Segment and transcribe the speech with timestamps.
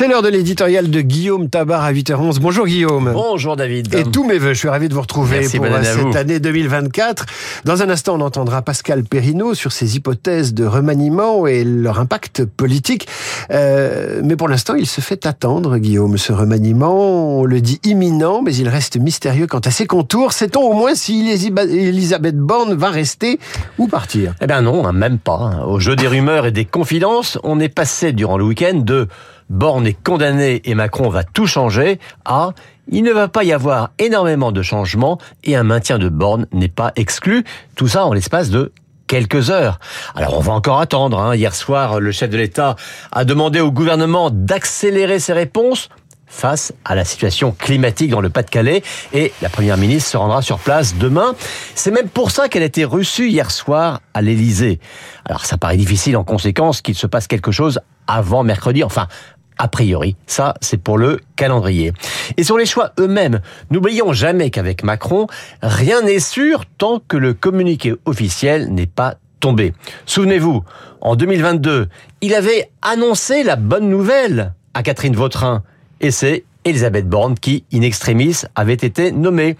[0.00, 2.38] C'est l'heure de l'éditorial de Guillaume Tabar à 8h11.
[2.40, 3.10] Bonjour Guillaume.
[3.12, 3.94] Bonjour David.
[3.94, 6.16] Et tous mes voeux, je suis ravi de vous retrouver Merci, pour cette vous.
[6.16, 7.26] année 2024.
[7.66, 12.46] Dans un instant, on entendra Pascal Perrineau sur ses hypothèses de remaniement et leur impact
[12.46, 13.08] politique.
[13.50, 17.40] Euh, mais pour l'instant, il se fait attendre, Guillaume, ce remaniement.
[17.40, 20.32] On le dit imminent, mais il reste mystérieux quant à ses contours.
[20.32, 23.38] Sait-on au moins si Elisa- Elisabeth Borne va rester
[23.76, 24.34] ou partir?
[24.40, 25.36] Eh bien non, hein, même pas.
[25.58, 25.64] hein.
[25.66, 29.06] Au jeu des rumeurs et des confidences, on est passé durant le week-end de
[29.50, 32.52] Borne est condamné et Macron va tout changer à
[32.92, 36.68] il ne va pas y avoir énormément de changements et un maintien de Borne n'est
[36.68, 37.44] pas exclu.
[37.76, 38.72] Tout ça en l'espace de
[39.06, 39.78] quelques heures.
[40.14, 41.18] Alors on va encore attendre.
[41.18, 41.34] hein.
[41.34, 42.76] Hier soir, le chef de l'État
[43.12, 45.88] a demandé au gouvernement d'accélérer ses réponses
[46.26, 48.82] face à la situation climatique dans le Pas-de-Calais
[49.12, 51.34] et la première ministre se rendra sur place demain.
[51.74, 54.78] C'est même pour ça qu'elle a été reçue hier soir à l'Élysée.
[55.24, 59.08] Alors ça paraît difficile en conséquence qu'il se passe quelque chose avant mercredi, enfin
[59.60, 61.92] a priori, ça c'est pour le calendrier.
[62.38, 65.26] Et sur les choix eux-mêmes, n'oublions jamais qu'avec Macron,
[65.62, 69.74] rien n'est sûr tant que le communiqué officiel n'est pas tombé.
[70.06, 70.64] Souvenez-vous,
[71.02, 71.88] en 2022,
[72.22, 75.62] il avait annoncé la bonne nouvelle à Catherine Vautrin
[76.00, 79.56] et c'est Elisabeth Borne qui, in extremis, avait été nommée.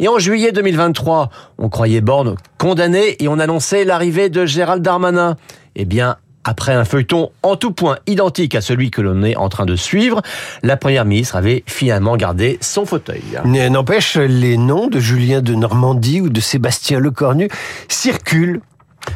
[0.00, 5.36] Et en juillet 2023, on croyait Borne condamné et on annonçait l'arrivée de Gérald Darmanin.
[5.76, 9.48] Eh bien, après un feuilleton en tout point identique à celui que l'on est en
[9.48, 10.22] train de suivre,
[10.62, 13.22] la première ministre avait finalement gardé son fauteuil.
[13.44, 17.48] Mais N'empêche, les noms de Julien de Normandie ou de Sébastien Lecornu
[17.88, 18.60] circulent.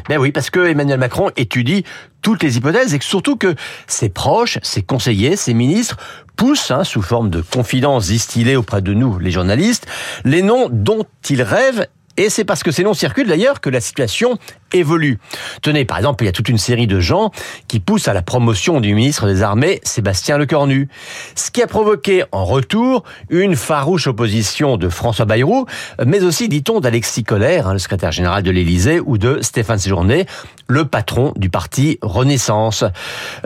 [0.07, 1.83] Ben oui, parce que Emmanuel Macron étudie
[2.21, 3.55] toutes les hypothèses et que surtout que
[3.87, 5.97] ses proches, ses conseillers, ses ministres
[6.35, 9.87] poussent, hein, sous forme de confidences distillées auprès de nous, les journalistes,
[10.25, 11.87] les noms dont ils rêvent
[12.19, 14.37] et c'est parce que ces noms circulent d'ailleurs que la situation
[14.73, 15.19] évolue.
[15.61, 17.31] Tenez, par exemple, il y a toute une série de gens
[17.67, 20.89] qui poussent à la promotion du ministre des Armées, Sébastien Lecornu.
[21.35, 25.65] Ce qui a provoqué en retour une farouche opposition de François Bayrou,
[26.05, 30.25] mais aussi, dit-on, d'Alexis Collère, hein, le secrétaire général de l'Élysée, ou de Stéphane Séjourné,
[30.67, 32.83] le patron du parti Renaissance.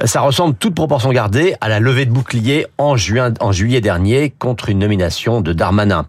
[0.03, 4.29] Ça ressemble toute proportion gardée à la levée de bouclier en, juin, en juillet dernier
[4.29, 6.05] contre une nomination de Darmanin.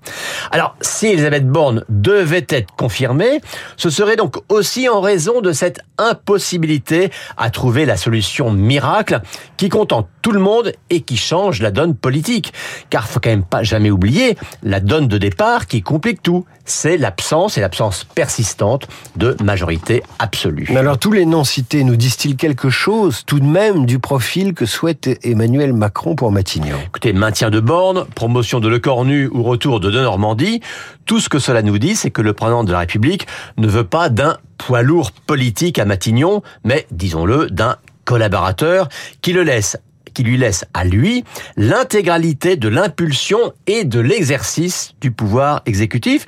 [0.51, 3.41] Alors, si Elisabeth Borne devait être confirmée,
[3.77, 9.21] ce serait donc aussi en raison de cette impossibilité à trouver la solution miracle
[9.57, 12.53] qui contente tout le monde et qui change la donne politique.
[12.91, 16.45] Car faut quand même pas jamais oublier la donne de départ qui complique tout.
[16.65, 20.67] C'est l'absence et l'absence persistante de majorité absolue.
[20.71, 24.55] Mais alors tous les noms cités nous disent-ils quelque chose tout de même du profil
[24.55, 26.79] que souhaite Emmanuel Macron pour Matignon?
[26.87, 30.61] Écoutez, maintien de borne, promotion de Lecornu ou retour de De Normandie,
[31.05, 33.27] tout ce que cela nous dit, c'est que le président de la République
[33.59, 38.89] ne veut pas d'un poids lourd politique à Matignon, mais, disons-le, d'un collaborateur
[39.23, 39.77] qui le laisse
[40.15, 41.25] qui lui laisse à lui
[41.57, 46.25] l'intégralité de l'impulsion et de l'exercice du pouvoir exécutif.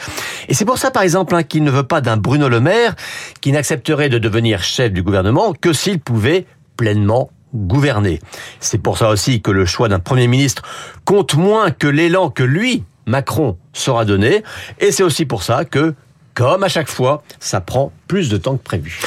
[0.49, 2.95] Et c'est pour ça, par exemple, hein, qu'il ne veut pas d'un Bruno Le Maire
[3.41, 8.21] qui n'accepterait de devenir chef du gouvernement que s'il pouvait pleinement gouverner.
[8.61, 10.63] C'est pour ça aussi que le choix d'un Premier ministre
[11.05, 14.43] compte moins que l'élan que lui, Macron, sera donné.
[14.81, 15.95] Et c'est aussi pour ça que,
[16.37, 19.01] comme à chaque fois, ça prend plus de temps que prévu.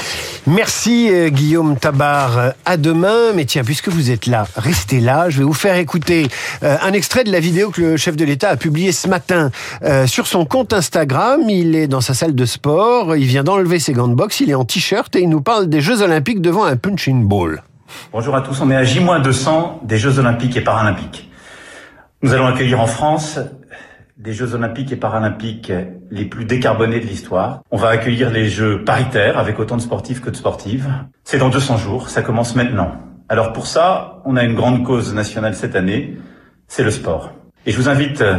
[0.48, 2.54] Merci euh, Guillaume Tabar.
[2.66, 3.34] À demain.
[3.36, 5.30] Mais tiens, puisque vous êtes là, restez là.
[5.30, 6.28] Je vais vous faire écouter
[6.64, 9.52] euh, un extrait de la vidéo que le chef de l'État a publiée ce matin
[9.84, 11.48] euh, sur son compte Instagram.
[11.48, 13.16] Il est dans sa salle de sport.
[13.16, 14.40] Il vient d'enlever ses gants de boxe.
[14.40, 17.62] Il est en t-shirt et il nous parle des Jeux Olympiques devant un punching ball.
[18.12, 21.30] Bonjour à tous, on est à J-200 des Jeux Olympiques et Paralympiques.
[22.24, 23.40] Nous allons accueillir en France
[24.20, 25.72] des Jeux Olympiques et Paralympiques
[26.12, 27.64] les plus décarbonés de l'histoire.
[27.72, 30.90] On va accueillir les Jeux paritaires avec autant de sportifs que de sportives.
[31.24, 32.92] C'est dans 200 jours, ça commence maintenant.
[33.30, 36.18] Alors pour ça, on a une grande cause nationale cette année,
[36.68, 37.32] c'est le sport.
[37.66, 38.38] Et je vous invite euh,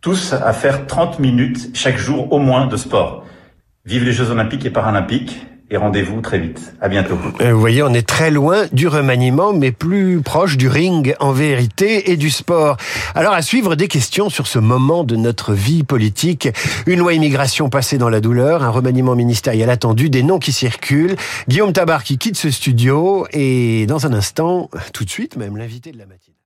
[0.00, 3.24] tous à faire 30 minutes chaque jour au moins de sport.
[3.84, 6.74] Vive les Jeux Olympiques et Paralympiques et rendez-vous très vite.
[6.82, 7.16] À bientôt.
[7.40, 11.32] Euh, Vous voyez, on est très loin du remaniement, mais plus proche du ring en
[11.32, 12.76] vérité et du sport.
[13.14, 16.50] Alors à suivre des questions sur ce moment de notre vie politique.
[16.86, 21.16] Une loi immigration passée dans la douleur, un remaniement ministériel attendu, des noms qui circulent.
[21.48, 25.90] Guillaume Tabar qui quitte ce studio et dans un instant, tout de suite même, l'invité
[25.90, 26.36] de la matinée.